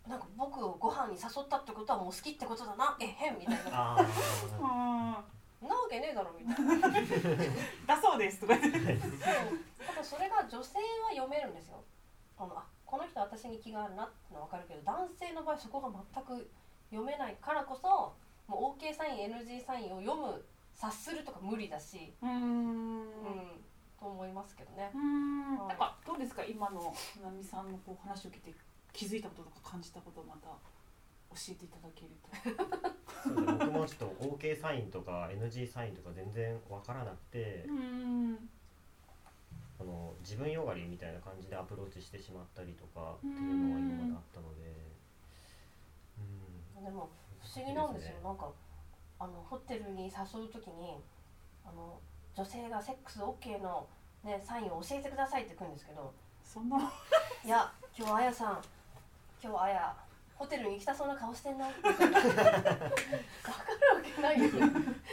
[0.08, 3.98] なんか僕をご飯に誘ったってことはもう好きってことだなえへんみたいな。
[5.62, 6.88] なわけねえだろみたいな。
[7.86, 8.78] だそうですとか言って。
[8.78, 9.86] そう。
[9.86, 11.82] ただそれが女性は読めるんですよ。
[12.38, 16.50] あのあこの人私に気があるなってのは分かるけど男性の場合そこが全く
[16.90, 18.14] 読めないからこそ
[18.46, 22.14] もう OK サイン NG サインを読む察するとか無理だし。
[22.22, 23.00] うん。
[23.02, 23.64] うん。
[23.98, 24.90] と思いますけどね。
[24.94, 26.44] なんかどうですか？
[26.44, 28.54] 今のなみさんのこう話を聞いて
[28.92, 30.48] 気づいたこととか感じたことをまた
[31.30, 32.28] 教えていただけると。
[33.22, 38.48] そうですね僕もちょっと OK サインとか NG サインとか全然わからなくて、うん。
[39.78, 44.88] あの自分よがりみたいな感じでアプローチしてしまったりとかっていうのは今まであったので
[46.78, 47.10] うんでも
[47.42, 48.50] 不思議なんですよねなんか
[49.18, 50.96] あのホテルに誘う時に
[51.64, 52.00] あの
[52.34, 53.86] 女性がセックス OK の、
[54.24, 56.12] ね、サインを教えてくださいって来るんですけど
[56.44, 56.78] そんな。
[57.44, 58.62] いや今日あやさん
[59.42, 59.94] 今日あや
[60.36, 61.66] ホテルに行きたそうな顔してんな。
[61.68, 62.78] みたいな分かるわ
[64.16, 64.44] けないよ。
[64.44, 64.50] ね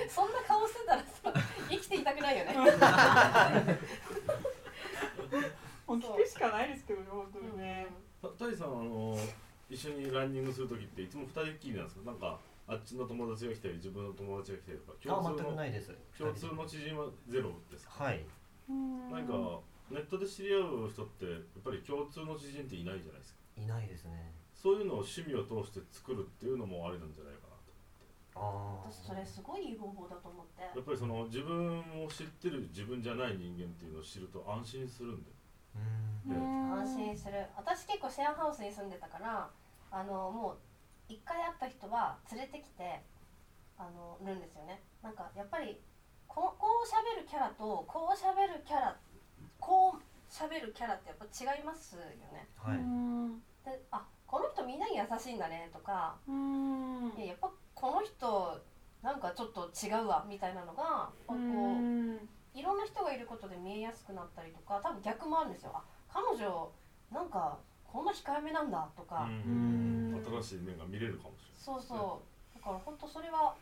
[0.10, 1.34] そんな顔してたらさ
[1.70, 2.54] 生きていたくないよね。
[5.88, 7.88] もう聞くしかないですけどね本当にね。
[8.22, 9.18] たタイさんあの
[9.70, 12.06] 一緒にランニングする時っていつも二人っきりなんですか？
[12.06, 15.92] なんかあっちの友達が来たり自分の友達が来たりとか共通のくないです。
[16.18, 18.04] 共通の知人はゼロですか？
[18.06, 18.26] はい。
[18.70, 19.10] うん。
[19.12, 19.60] 何か
[19.92, 23.40] ネットで知り合う人ってやっぱり共通の知人っていないじゃないですか。
[23.58, 24.32] いないですね
[24.64, 27.76] そういうのを趣味を通して作るっていうのもありなんじゃないかなと。
[28.40, 35.32] ああ私それすごいいい方法だと思ってやっぱりその自分を知ってる自分じゃない人間っていうのを知ると安心するんで。
[36.32, 36.32] うん。
[36.32, 36.80] うん。
[36.80, 37.44] 安心する。
[37.60, 39.52] 私結構シェアハウスに住んでたから
[39.92, 43.04] あのもう一回会った人は連れてきて
[43.78, 44.80] あのるんですよね。
[45.04, 45.76] なんかやっぱり
[46.32, 48.96] こうこう喋るキャラとこう喋るキャラ
[49.60, 52.48] こう喋るキャラってやっぱ違いますよね。
[52.56, 53.44] はい、うん。
[53.66, 58.58] であこの人みんなに優しいんだねとかうんいややっぱこの人
[59.04, 62.18] なんかちょっと違うわみたいなのがこううん。
[62.56, 65.72] いろんな人がいることで見えやすくなったりとか多分逆もあるんですよ。
[65.74, 66.72] あ彼女
[67.12, 70.24] なんかこんな控えめなんだとか、うん。
[70.42, 72.22] 新しい面が見れるかもしそうそ
[72.56, 72.58] う。
[72.58, 73.54] だから本当それは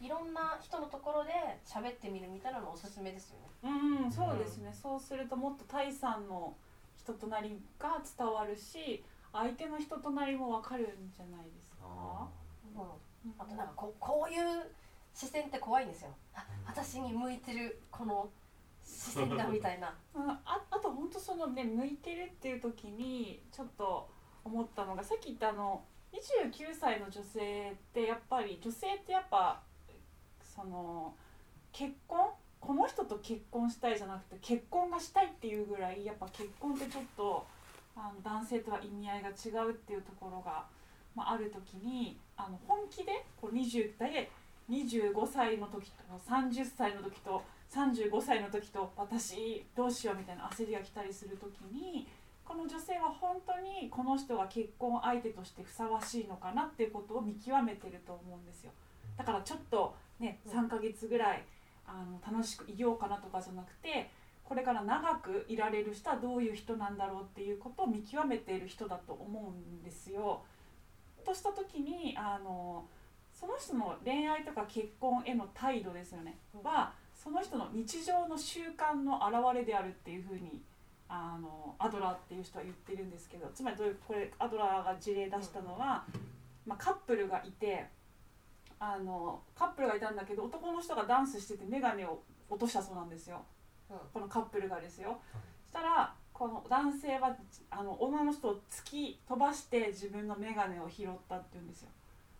[0.00, 1.32] いろんな人のところで
[1.66, 4.04] 喋ってみるみたいなのおすすめですよね。
[4.04, 4.12] うん。
[4.12, 6.54] そうですね、そうするともっとタイさんの
[6.96, 9.04] 人となりが伝わるし
[9.34, 11.84] 相手の人となりもわかるんじゃないですか？
[11.84, 12.28] あ
[12.76, 13.34] うん。
[13.38, 14.70] あとなんかこうこういう
[15.12, 16.10] 視線って怖いんですよ。
[16.34, 18.28] あ私に向いてるこの
[18.84, 19.94] 視線だみたいな。
[20.14, 24.08] う んああと本当そのね向いてるっていう時にちょっと
[24.44, 29.60] 思ったのがさっき言ったあの29歳の女性ってやっぱり女性ってやっぱ
[30.42, 31.14] その
[31.72, 32.30] 結婚？
[32.60, 37.46] この人と結婚したいじゃなくて結婚がしたいっていうぐらいやっぱ結婚ってちょっと
[37.96, 40.64] あの男性とは意味合いが違うっていうところが、
[41.14, 44.28] まあ、ある時にあの本気でこう20代
[44.68, 52.06] 25歳の時と30歳の時と35歳の時と私どうしようみたいな焦りが来たりする時に
[52.44, 58.70] この女性は本当にこの人が結婚相手としてふさわしいのかなっていうことを見極めてると思うんですよ。
[59.16, 61.44] だからちょっとね3ヶ月ぐらい
[61.86, 64.10] あの楽しくいようかなとかじゃなくて
[64.44, 70.42] これから長くいられる人はどういう人なんだろうっていうことを見極めている人だと思うんですよ。
[71.24, 72.84] とした時にあの
[73.32, 80.62] その人の恋愛とか結婚への態度ですよね、はその人の日常の習慣の表れであるっていうふうに
[81.08, 86.04] あのアドラーっていう人は言ってるんですけどつまりどういうこれアドラーが事例出したのは、
[86.66, 87.86] まあ、カップルがいて
[88.78, 93.42] あのカップルがいたんだけど男の人がダンスしてて眼鏡を落としたそうなんですよ、
[94.12, 95.18] このカップルがですよ。
[95.64, 97.36] そしたらこの男性は
[97.70, 101.88] あの女の人を突き飛ばして自分の眼鏡を拾ったって言うんですよ。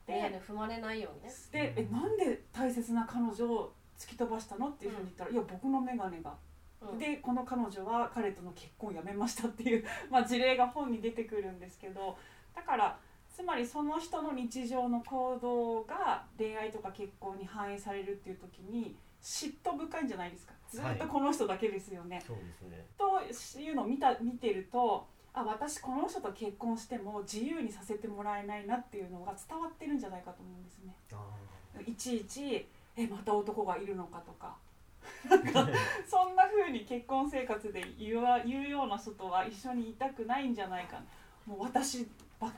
[0.07, 1.35] 眼鏡踏まれないようにね。
[1.53, 6.35] でえなんで大切な彼女を突き飛ばしたのっていうふうに言ったら、いや僕の眼鏡が、
[6.83, 6.99] うん。
[6.99, 12.19] でこの彼女は彼との結婚をやめましたっていう、 まあ、事例が本に出てくるんですけど
[12.55, 12.99] だから
[13.33, 20.53] つまりその人の日常の行動が恋愛とか結婚に反映されるっていう時に嫉妬深いんじゃないですか。
[20.71, 22.23] ずっとこの人だけですよね。
[22.27, 22.87] そうですね。
[22.99, 30.95] というのを見た見てるとあ私この人と結婚しても自由にさせてもらえないなっていうのが伝わってるんじゃないかと思うんですね。
[31.13, 34.57] あいちいちえまた男がいるのかとか。
[35.29, 35.69] なんか
[36.07, 41.03] そんな風に結婚生活で言わ言うような人とは一緒にいたくないんじゃないか。
[41.47, 42.07] もう私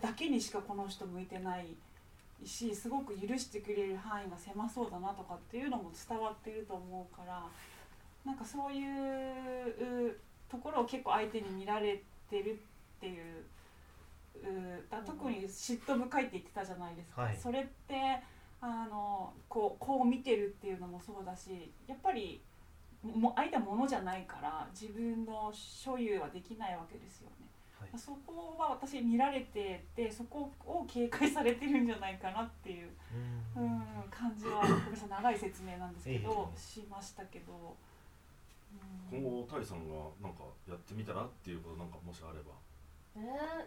[0.01, 1.77] だけにしかこの人向いてない
[2.45, 7.47] しすごく許してくれる範囲が狭そうだなとかっていうのも伝わっていると思うから
[8.25, 10.19] なんかそういうう
[10.49, 12.53] ところを結構相手に見られてる
[12.99, 13.45] っていう
[14.37, 17.37] うだ特に嫉妬深いって言ってたじゃないですか、はい。
[17.37, 18.21] それって
[18.61, 22.43] あのこうこう見てるっていうのもそうだしやっぱり
[23.03, 27.29] も相手は物じゃないから自分の所有はできないわけですよ。
[27.31, 27.36] ね。
[27.93, 28.01] はい。
[28.01, 32.91] そこは私見られててそこを警戒されてるんじゃないかなっていう、
[33.57, 37.77] ううんん、感じはごめんなさい長い説明なんですけどえしましたけど。
[39.11, 42.53] 今後タイさんがなんかやってみたらっていうことなんかもしあれば。
[43.15, 43.67] ね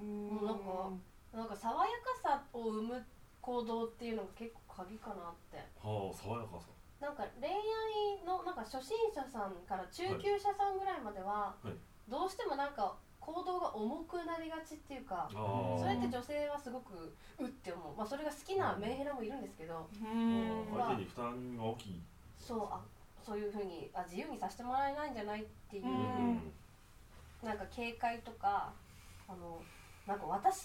[0.00, 0.26] うん。
[0.26, 0.90] もうなんか
[1.32, 1.90] なんか爽や
[2.22, 3.04] かさを生む
[3.40, 5.58] 行動っていうのが結構鍵かなって。
[5.78, 6.68] はあ爽やかさ。
[7.00, 11.74] なんか恋愛のなんか初心者さんから中級者さんぐらいまでは、はい。
[12.08, 15.28] どうしてもなんか行動が重くなりがちっていうか
[15.78, 19.86] それって女性はすごくうって思う、まあ、それが好きなメンヘラもいるんですけど。
[20.02, 22.02] 相手に負担が大きい。
[22.38, 22.80] そうあ
[23.22, 26.52] そういうふうにあ自由にさせてもらえないんじゃないっていう、うん。
[27.42, 28.72] なんか警戒とか
[29.28, 29.60] あの
[30.06, 30.64] なんか私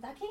[0.00, 0.24] だけ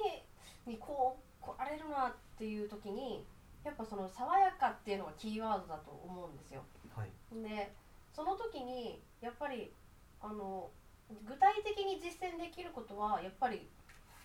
[0.69, 3.25] にこう来られるなっていう時に
[3.63, 6.61] やっぱその爽やかっていうのがキーワードだと思うんですよ。
[6.95, 7.09] はい。
[7.41, 7.71] で
[8.13, 9.71] その時にやっぱり
[10.21, 10.69] あの
[11.27, 13.67] 具体的に実践できることはやっぱり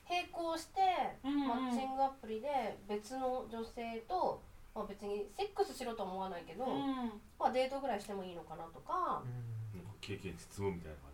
[0.09, 0.81] 並行して
[1.25, 1.49] うんうん。
[1.49, 4.41] マッチングアプリで別の女性と、
[4.75, 7.11] まあ、別にセックスしろとは思わないけど、うん。
[7.39, 9.23] まあ、デートぐらいしてもいいのかなとか、
[9.75, 11.11] なんか経験値積むみたいな感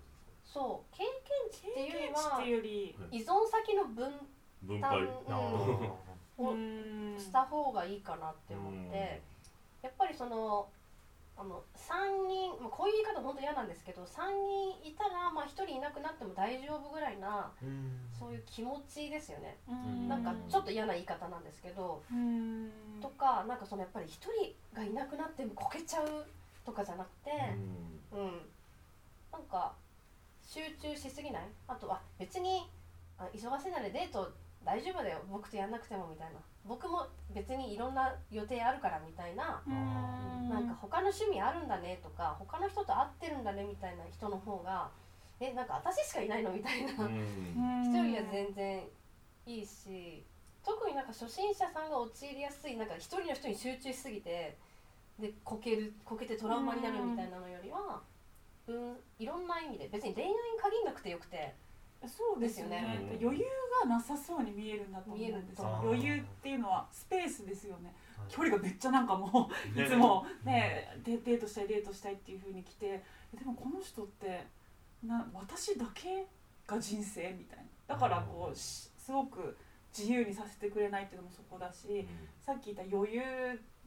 [0.52, 0.96] そう。
[0.96, 1.10] 経験
[1.50, 4.12] 値っていうより経験値ってはいうより依存先の分
[4.62, 7.16] じですか分担配うんをうん。
[7.18, 9.22] した方がいいかなって思って、
[9.82, 10.68] やっぱりその
[11.36, 18.08] あの3人、まあ、こういう言い方本当嫌なんですけど3人いたら、まあ、1人いなくなっても大丈夫ぐらいなうん。
[18.12, 20.08] そういう気持ちですよね、うん。
[20.08, 22.70] なんかちょっと嫌な言い方なんですけど、うん。
[23.00, 26.26] とかなんかそのやっぱり1人がいなくなってもこけちゃう
[26.64, 27.30] とかじゃなくて、
[28.12, 28.20] うん。
[28.20, 28.48] うん、
[29.32, 29.72] なんか
[30.46, 31.48] 集中しすぎない？
[31.66, 32.70] あとは別に
[33.18, 34.30] あ忙しいならデート
[34.64, 35.18] 大丈夫だよ。
[35.30, 36.40] 僕とやんなくてもみたいな。
[36.64, 40.48] 僕も別にいろんな予定あるからみたいな、うん。
[40.48, 44.90] なんか他の趣味あるんだねとか他の人と会ってるんだねみたいな人の方が
[45.40, 47.08] えなんか私しかいないのみたいな、人は
[48.30, 48.82] 全然
[49.46, 50.24] いいし
[50.64, 54.56] 特になんか初心者さんが陥りやすいなんか一人の人に集中しすぎて
[55.18, 58.00] でこけるこけてトラウマになるみたいなのよりは、
[58.68, 59.88] うん、いろんな意味で。
[59.88, 61.54] 別に恋愛に限らなくてよくて
[62.08, 62.80] そうですよね。
[62.80, 63.46] ですよね余裕
[63.84, 65.68] がなさそうに見えるんだと思うんです見えるんですよ。
[65.68, 67.94] よ余裕っていうのはスペースですよね。
[68.16, 68.32] はい。
[68.32, 70.98] 距離がめっちゃなんかもう いつもね。
[71.04, 73.02] デデートしたいデートしたいっていう風に来て
[73.34, 74.46] でもこの人って
[75.04, 76.26] な私だけ
[76.66, 77.64] が人生みたいな。
[77.94, 79.56] だからこうしすごく
[79.96, 82.06] 自由にさせてくれないっていうのもそこだし
[82.40, 83.22] さっき言った余裕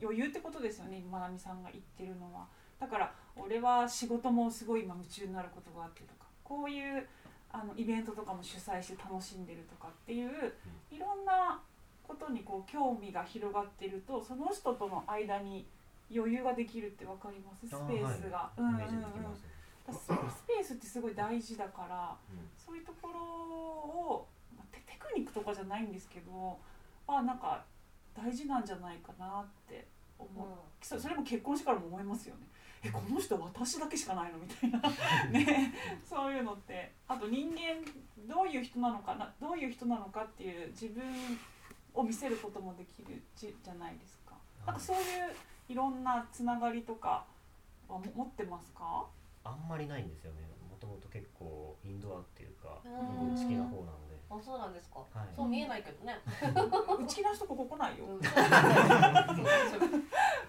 [0.02, 0.98] 余裕ってことですよね。
[0.98, 2.48] 今まなみさんが言ってるのは。
[2.80, 7.08] だから俺は仕事もすごい今夢中になることがあってとかこういう
[7.56, 10.30] あのイベントとかも主催して楽しんでるとかっていう
[10.92, 11.62] いろんな
[12.04, 15.66] ことにこう興味が広がってるとその人との間に
[16.14, 17.68] 余裕ができるって分かります？
[17.68, 18.52] スペースが。
[19.88, 22.16] スペースってすごい大事だから
[22.58, 26.60] そういうところを、まあテテクニックとかじゃないんですけど
[27.08, 27.64] あなんか
[28.14, 29.88] 大事なんじゃないかなって
[30.20, 30.48] 思う、
[30.82, 32.42] そそれも結婚してからも思いますよね
[32.84, 34.38] えこの人私だけしかないの？
[34.40, 34.80] みたいな。
[35.32, 35.74] ね。
[36.08, 36.92] そういうのって。
[37.08, 37.84] あと人間
[38.28, 39.34] どういう人なのかな？
[39.40, 41.04] どういう人なのかっていう自分
[41.94, 44.36] を見せることもできるじじゃないですか。
[44.66, 45.04] なんかそういう
[45.70, 47.26] いろんなつながりとか
[47.88, 49.06] はも持ってますか？
[49.44, 50.42] あんまりないんですよね。
[50.70, 52.90] もともと結構インドアっていうかう
[53.26, 53.34] ん。
[53.34, 54.16] 内気な方なので。
[54.30, 55.28] あそうなんですか、はい。
[55.36, 56.20] そう見えないけどね、
[57.00, 58.06] 内気な人ここ来ないよ。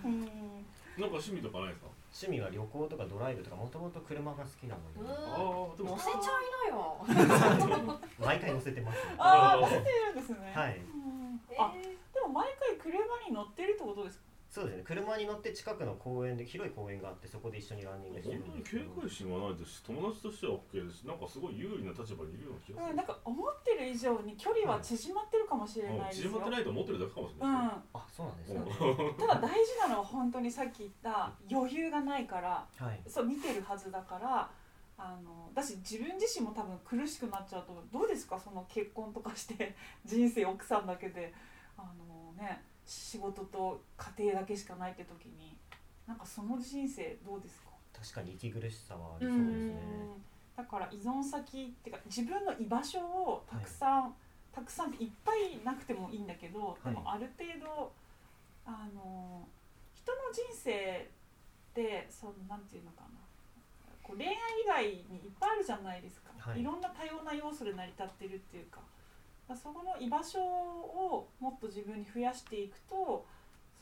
[0.05, 0.33] うん
[0.97, 1.87] なんか趣味とかないですか？
[2.17, 5.73] 趣味は旅行とかドライブとかもともと車が好きなのでうあん。
[5.73, 8.01] あでも乗せちゃいなよ。
[8.19, 10.79] 毎回乗せてますああ乗せてるんですね、はい。
[10.79, 11.41] うん。
[11.51, 11.73] えあ
[12.15, 12.97] でも毎回車
[13.29, 14.26] に乗ってるってことですか？
[14.57, 14.83] そうですね。
[14.87, 18.85] 車に乗って近くの公園で広い公園があってそこで一緒にランニングしてる本当にんですけど。
[18.95, 21.01] 警戒心はないですし友達としては OK です。
[21.01, 22.91] しなんかすごい有利な立場にいるような気がする。
[22.91, 28.61] うん、なんか思ってる以上に距離は縮まってるかもしれないですよ、縮まってないと思ってるだけかもしれうないん、あそうなんですね。
[28.65, 29.15] うん。
[29.21, 33.01] ただ大事なのは本当にさっき言った余裕がないからはい。
[33.07, 34.49] そう見てるはずだから
[34.97, 38.41] あのだし自分自身も多分苦しくなっちゃうとどうですか？
[38.41, 41.35] その結婚とかして人生奥さんだけで。
[41.79, 45.57] あのね仕事と家庭だけしかないって時に
[46.07, 47.71] なんかその人生どうですか？
[47.93, 49.77] 確かに息苦しさはありそうですね。
[50.57, 54.15] だから依存先っていうか自分の居場所をたくさん、
[54.55, 57.93] たくさんいっぱいなくてもいいんだけど、でもある程度
[58.65, 59.47] あの
[59.93, 63.07] 人の人生ってそのなんていうのかな。
[64.03, 64.37] こう恋愛以
[64.69, 66.61] 外にいっぱいあるじゃないですか、はい。
[66.61, 68.79] い、ろんな多様な要素で成り立ってるっていうか
[69.55, 73.25] そこの居場所をもっと自分に増やしていくと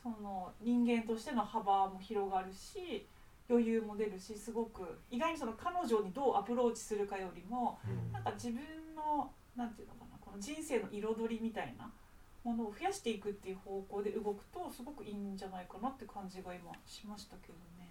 [0.03, 3.07] その人間としての幅も広がるし
[3.49, 8.11] 余裕も出るしすごく意外にその彼女にどうアプローチするかよりもうん。
[8.11, 8.61] なんか自分
[8.95, 11.89] のなんていうのかなこの人生の彩りみたいな
[12.43, 17.85] ものを増やしていくっていう方向で動くとすごくいいんじゃないかなって感じが今しましたけどね。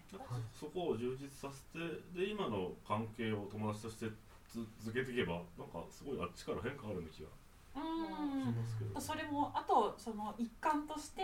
[0.53, 1.79] そこを充実させて
[2.15, 4.07] で今の関係を友達として
[4.53, 7.29] 続けていけばなんかすごいあっちから変化があるような気が
[7.77, 9.01] うん。
[9.01, 11.23] それもあとその一環として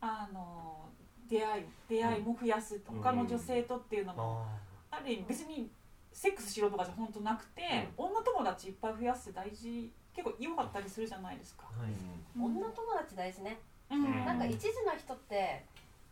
[0.00, 0.84] あの
[1.28, 3.02] 出会い出会いも増やすうん。
[3.02, 4.46] 他の女性とっていうのも
[4.90, 5.70] あある意味別に
[6.12, 11.64] セックスしろとかじゃ本当なくて、女友達いっぱい増やすって大事結構良かったりするじゃないですか。
[11.78, 11.92] ーはい。
[12.36, 13.58] 女友達大事ね、
[13.90, 14.04] うん。
[14.04, 14.24] うん。
[14.24, 15.64] なんか一途な人って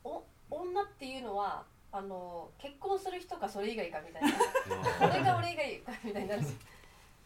[0.05, 4.29] お女っていうのはあの結婚する人かそれ以外かみたいな。
[5.09, 6.57] 俺が俺以外かみたいになるし。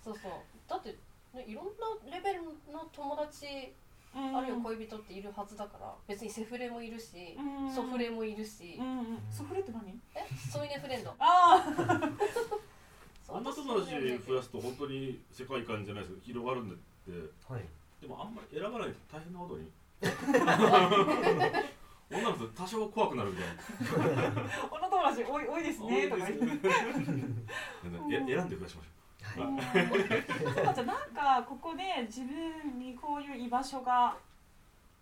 [0.02, 0.33] そうそう。
[0.66, 0.96] だって、
[1.34, 2.42] ね、いろんなレベル
[2.72, 3.72] の友達
[4.14, 4.36] うん。
[4.36, 7.74] あるいは恋人っているはずだから別にセフレもいるしうん。
[7.74, 8.76] ソフレもいるし。
[8.78, 8.98] うん。
[8.98, 9.18] うん。
[9.30, 9.98] ソフレって何？
[10.14, 10.26] え？
[10.50, 11.14] ソイネフレンド。
[11.18, 11.64] あ あ
[13.24, 13.92] そう女友達
[14.26, 17.12] 増やすと本当に世界観じゃないですけど広がるんだって。
[17.50, 17.64] はい。
[18.00, 18.88] でもあんまり選ばない。
[18.90, 19.70] と大変なことに。
[22.12, 24.28] 女の子多少怖くなるみたいな。
[24.70, 26.68] 女友達多い多いですねとか言って。
[28.10, 28.83] え選んでくださいましょう。
[28.83, 29.02] ん
[29.35, 34.16] そうかじゃあなんかここで自分にこういう居場所が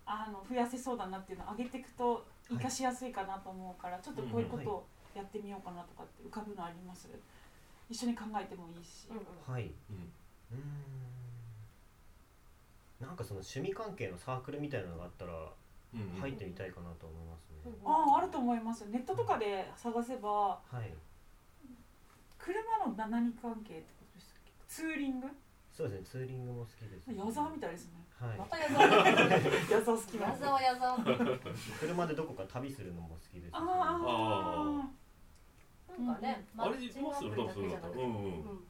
[0.05, 7.07] あの増やせそうだなっていうのを上げていくと活かしやすいかなと思うから、ちょっとこういうことをやってみようかなとかって浮かぶのあります？
[7.89, 9.23] 一緒に考えてもいいし、うんうん
[9.53, 9.97] はい、う、うん。
[10.51, 13.07] うーん。
[13.07, 15.31] なんかその趣味関係のサークルみたいなのがあったら
[15.93, 16.21] うんうん。
[16.21, 18.85] 入ってみたいかなと思いますね、あああると思います。
[18.89, 20.93] ネットとかで探せばはい。
[22.37, 24.00] 車のな何関係ってことでしたっけ
[24.71, 25.27] ツーリング？
[25.75, 27.99] そうですねツーリングも好きです、矢沢みたいですね。
[28.15, 28.37] はい。
[28.37, 28.87] また矢沢。
[29.67, 30.27] 矢沢好きな。
[30.27, 30.97] 矢沢矢沢。
[31.79, 33.61] 車でどこか旅するのも好きですしああ
[35.99, 37.95] なんかね、あれいますよ多分それだったらう。
[37.97, 38.05] んうん。
[38.05, 38.67] うん。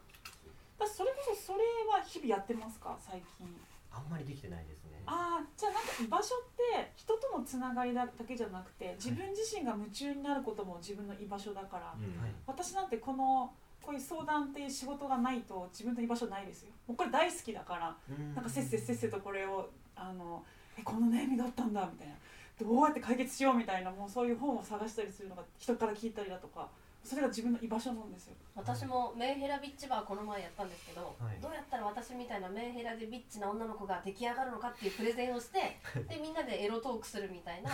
[0.80, 1.60] だそれこそそれ
[1.94, 2.98] は日々やってますか？
[3.00, 3.62] 最近。
[3.92, 5.04] あんまりできてないですね。
[5.06, 12.20] ああじゃあなんか居場所って人とのつながりだけじゃなくて自分自身が夢中になることも自分の居場所だから、うん。
[12.22, 12.34] はい。
[12.48, 16.72] 私なんてこのこういう相談っていう仕事がないと自分の居場所ないですよ。
[16.88, 17.96] もうこれ大好きだから
[18.36, 20.44] なんかせっせせっせとこれをあの
[20.78, 22.16] えこの悩みがあったんだみたいな
[22.60, 26.68] どうやって解決しようみたいなもうそういう本を探したりするのが人から聞いたりだとか
[27.04, 37.72] それが自分の居場所なんですよ私もメンヘラビッチバーこの前やったんですけど、はいどうやったら私みたいなメンヘラでビッチな女の子が出来上がるのかっていうプレゼンをしてでみんなでエロトークするみたいな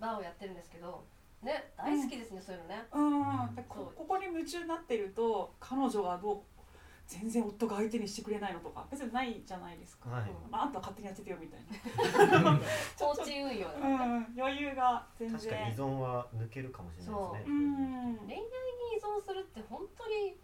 [0.00, 1.04] バーをやってるんですけど
[1.42, 2.84] ね大好きですね、そういうのね。
[2.92, 3.00] う
[3.60, 3.64] ん。
[3.68, 6.40] こここに夢中になってると彼女がどう
[7.06, 10.30] 全然夫が相手にしてくれないのとか別にないじゃないですか、はい。
[10.50, 12.60] まあ、あんたは勝手にやっててよみたいな、
[12.98, 17.44] 放置運用だうからね、ん、余裕が全確かに依然存は抜けるかもしれないですね。
[17.46, 18.16] うん。
[18.26, 20.36] 恋愛に依存するって本当に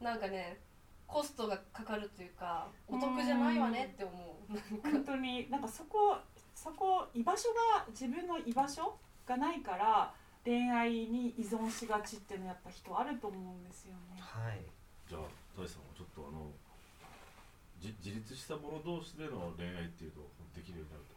[0.00, 0.60] なんかね
[1.06, 4.52] コストがかかるというかお得じゃないわねって思う。
[4.52, 4.90] なんか。
[4.90, 5.48] 本当に。
[5.50, 6.16] なんかそこ
[6.52, 10.12] そこ居場所が自分の居場所がないから
[10.48, 14.16] 恋愛に依存しがちっていうのはやっぱ人あると思うんですよね。
[14.16, 14.64] はい。
[15.04, 16.48] じゃあ大さんはちょっとあの
[17.76, 20.24] じ自立した者同士での恋愛っていうと
[20.56, 21.12] できるようになると。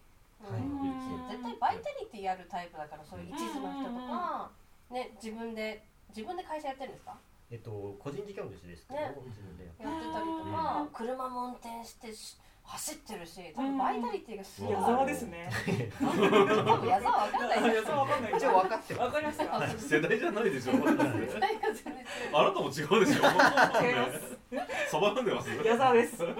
[0.51, 0.67] はい。
[0.67, 1.31] うん。
[1.31, 4.51] 絶対バイタリティあるタイプだからそういう一途な人とか、
[4.91, 5.79] ね、自分で
[6.11, 7.15] 自分で会社やってるんですか？
[7.47, 7.71] えっと
[8.03, 9.15] 個人事業主ですけど、ね。
[9.31, 10.91] 自分でやってたりとか。
[10.91, 12.35] 車も運転してし
[12.71, 15.49] 走ってるし多分バイタリティがすごい矢沢ですね。
[15.99, 17.75] 多分矢沢わかんない。
[17.75, 18.33] 矢沢わかんない。
[18.37, 19.67] 一応分かってわかりました。
[19.77, 22.01] 世代じゃないでしょ世代が全然違う
[22.33, 22.87] あなたも違うでしょ。
[22.87, 24.89] 違います。
[24.89, 25.49] そば飲んでます。
[25.65, 26.17] 矢沢です。
[26.17, 26.31] そう。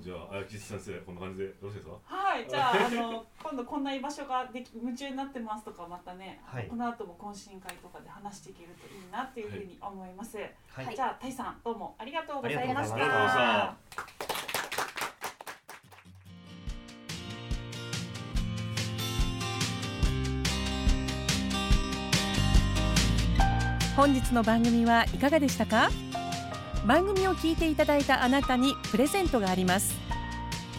[0.00, 1.96] じゃああやき先生こんな感じでよろしいですか？
[2.04, 6.66] はい、じゃああの今度こんな居場所ができ夢中になってますとかまたね、はい。
[6.68, 10.36] この後も懇親会とかで話していけるといいなっていうふうに思います。
[10.36, 10.94] はい。
[10.94, 13.74] じゃあタイさんどうもありがとうございました。
[23.96, 25.88] 本日の番組はいかがでしたか？
[26.84, 29.94] 番組を聞いていただいたあなたにプレゼントがあります。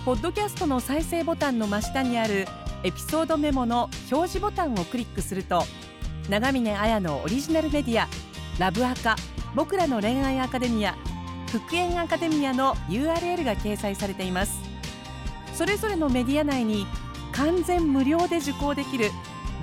[0.03, 2.45] ポッドキャストの再生ボタンの真下にある
[2.84, 5.63] エピソードメモの表示ボタンをクリックすると
[6.30, 8.07] 長峰綾のオリジナルメディア
[8.59, 9.16] ラブアカ
[9.55, 10.95] 僕らの恋愛アカデミア
[11.51, 14.59] 復縁アカデミアの URL が掲載されています。
[15.53, 16.86] それぞれのメディア内に
[17.32, 19.09] 完全無料で受講できる